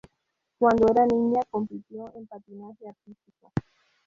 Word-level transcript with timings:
Cuando 0.57 0.87
era 0.91 1.05
niña, 1.05 1.43
compitió 1.51 2.11
en 2.15 2.25
patinaje 2.25 2.89
artístico. 2.89 3.51